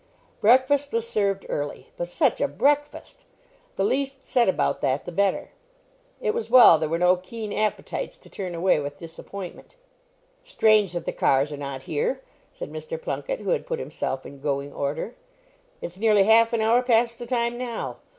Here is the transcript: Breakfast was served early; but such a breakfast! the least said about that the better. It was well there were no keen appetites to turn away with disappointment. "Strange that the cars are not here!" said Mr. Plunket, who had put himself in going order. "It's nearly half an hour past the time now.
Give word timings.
Breakfast 0.39 0.91
was 0.93 1.07
served 1.07 1.45
early; 1.47 1.91
but 1.95 2.07
such 2.07 2.41
a 2.41 2.47
breakfast! 2.47 3.23
the 3.75 3.83
least 3.83 4.23
said 4.23 4.49
about 4.49 4.81
that 4.81 5.05
the 5.05 5.11
better. 5.11 5.51
It 6.19 6.33
was 6.33 6.49
well 6.49 6.79
there 6.79 6.89
were 6.89 6.97
no 6.97 7.15
keen 7.15 7.53
appetites 7.53 8.17
to 8.17 8.27
turn 8.27 8.55
away 8.55 8.79
with 8.79 8.97
disappointment. 8.97 9.75
"Strange 10.41 10.93
that 10.93 11.05
the 11.05 11.11
cars 11.11 11.53
are 11.53 11.57
not 11.57 11.83
here!" 11.83 12.21
said 12.51 12.71
Mr. 12.73 12.99
Plunket, 12.99 13.41
who 13.41 13.51
had 13.51 13.67
put 13.67 13.77
himself 13.77 14.25
in 14.25 14.39
going 14.41 14.73
order. 14.73 15.13
"It's 15.81 15.99
nearly 15.99 16.23
half 16.23 16.51
an 16.51 16.61
hour 16.61 16.81
past 16.81 17.19
the 17.19 17.27
time 17.27 17.55
now. 17.59 17.97